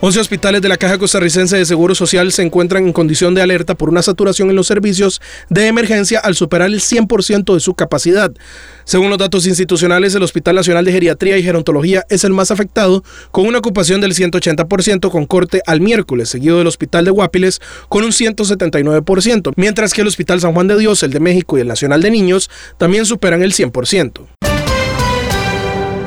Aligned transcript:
11 0.00 0.20
hospitales 0.20 0.62
de 0.62 0.68
la 0.68 0.76
Caja 0.76 0.96
Costarricense 0.96 1.56
de 1.56 1.66
Seguro 1.66 1.92
Social 1.92 2.30
se 2.30 2.42
encuentran 2.42 2.86
en 2.86 2.92
condición 2.92 3.34
de 3.34 3.42
alerta 3.42 3.74
por 3.74 3.88
una 3.88 4.00
saturación 4.00 4.48
en 4.48 4.54
los 4.54 4.68
servicios 4.68 5.20
de 5.48 5.66
emergencia 5.66 6.20
al 6.20 6.36
superar 6.36 6.68
el 6.68 6.78
100% 6.78 7.52
de 7.52 7.58
su 7.58 7.74
capacidad. 7.74 8.30
Según 8.84 9.10
los 9.10 9.18
datos 9.18 9.44
institucionales, 9.48 10.14
el 10.14 10.22
Hospital 10.22 10.54
Nacional 10.54 10.84
de 10.84 10.92
Geriatría 10.92 11.36
y 11.36 11.42
Gerontología 11.42 12.04
es 12.10 12.22
el 12.22 12.32
más 12.32 12.52
afectado, 12.52 13.02
con 13.32 13.46
una 13.46 13.58
ocupación 13.58 14.00
del 14.00 14.14
180% 14.14 15.10
con 15.10 15.26
corte 15.26 15.62
al 15.66 15.80
miércoles, 15.80 16.28
seguido 16.28 16.58
del 16.58 16.68
Hospital 16.68 17.04
de 17.04 17.10
Guapiles 17.10 17.60
con 17.88 18.04
un 18.04 18.12
179%, 18.12 19.52
mientras 19.56 19.94
que 19.94 20.02
el 20.02 20.06
Hospital 20.06 20.40
San 20.40 20.54
Juan 20.54 20.68
de 20.68 20.78
Dios, 20.78 21.02
el 21.02 21.10
de 21.10 21.18
México 21.18 21.58
y 21.58 21.62
el 21.62 21.66
Nacional 21.66 22.02
de 22.02 22.12
Niños 22.12 22.50
también 22.78 23.04
superan 23.04 23.42
el 23.42 23.52
100%. 23.52 24.28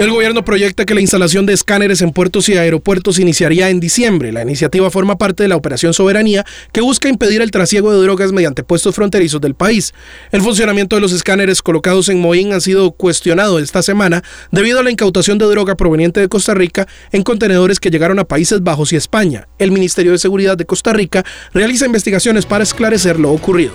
El 0.00 0.10
gobierno 0.10 0.46
proyecta 0.46 0.86
que 0.86 0.94
la 0.94 1.02
instalación 1.02 1.44
de 1.44 1.52
escáneres 1.52 2.00
en 2.00 2.12
puertos 2.12 2.48
y 2.48 2.56
aeropuertos 2.56 3.18
iniciaría 3.18 3.68
en 3.68 3.80
diciembre. 3.80 4.32
La 4.32 4.40
iniciativa 4.40 4.90
forma 4.90 5.18
parte 5.18 5.42
de 5.42 5.50
la 5.50 5.56
Operación 5.56 5.92
Soberanía 5.92 6.46
que 6.72 6.80
busca 6.80 7.10
impedir 7.10 7.42
el 7.42 7.50
trasiego 7.50 7.92
de 7.92 8.00
drogas 8.00 8.32
mediante 8.32 8.64
puestos 8.64 8.94
fronterizos 8.94 9.42
del 9.42 9.54
país. 9.54 9.92
El 10.32 10.40
funcionamiento 10.40 10.96
de 10.96 11.02
los 11.02 11.12
escáneres 11.12 11.60
colocados 11.60 12.08
en 12.08 12.18
Moín 12.18 12.54
ha 12.54 12.60
sido 12.60 12.92
cuestionado 12.92 13.58
esta 13.58 13.82
semana 13.82 14.24
debido 14.50 14.80
a 14.80 14.82
la 14.82 14.90
incautación 14.90 15.36
de 15.36 15.44
droga 15.44 15.74
proveniente 15.74 16.18
de 16.18 16.30
Costa 16.30 16.54
Rica 16.54 16.88
en 17.12 17.22
contenedores 17.22 17.78
que 17.78 17.90
llegaron 17.90 18.18
a 18.18 18.24
Países 18.24 18.62
Bajos 18.62 18.94
y 18.94 18.96
España. 18.96 19.48
El 19.58 19.70
Ministerio 19.70 20.12
de 20.12 20.18
Seguridad 20.18 20.56
de 20.56 20.64
Costa 20.64 20.94
Rica 20.94 21.26
realiza 21.52 21.84
investigaciones 21.84 22.46
para 22.46 22.64
esclarecer 22.64 23.20
lo 23.20 23.32
ocurrido. 23.32 23.74